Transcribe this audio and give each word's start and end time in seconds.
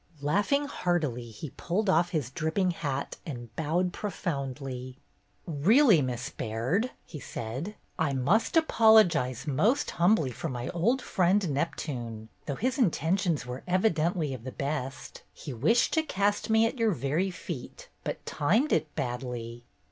Laughing 0.23 0.65
heartily, 0.65 1.29
he 1.29 1.51
pulled 1.51 1.87
off 1.87 2.09
his 2.09 2.31
dripping 2.31 2.71
hat 2.71 3.17
and 3.23 3.55
bowed 3.55 3.93
profoundly. 3.93 4.97
"Really, 5.45 6.01
Miss 6.01 6.31
Baird," 6.31 6.89
he 7.05 7.19
said, 7.19 7.75
"I 7.99 8.11
must 8.13 8.57
apologize 8.57 9.45
most 9.45 9.91
humbly 9.91 10.31
for 10.31 10.49
my 10.49 10.69
old 10.69 11.03
friend, 11.03 11.47
Neptune, 11.51 12.29
though 12.47 12.55
his 12.55 12.79
intentions 12.79 13.45
were 13.45 13.61
evidently 13.67 14.33
of 14.33 14.43
the 14.43 14.51
best. 14.51 15.21
He 15.33 15.53
wished 15.53 15.93
to 15.93 16.01
cast 16.01 16.49
me 16.49 16.65
at 16.65 16.79
your 16.79 16.93
very 16.93 17.29
feet, 17.29 17.87
but 18.03 18.25
timed 18.25 18.73
it 18.73 18.95
badly." 18.95 19.65